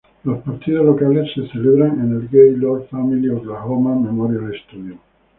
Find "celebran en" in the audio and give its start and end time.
1.49-2.11